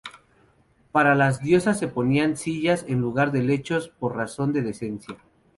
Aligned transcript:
Para 0.91 1.13
las 1.13 1.41
diosas 1.43 1.77
se 1.77 1.87
ponían 1.87 2.35
sillas 2.35 2.85
en 2.87 3.01
lugar 3.01 3.31
de 3.31 3.43
lechos, 3.43 3.89
por 3.99 4.15
razón 4.15 4.51
de 4.51 4.63
decencia. 4.63 5.17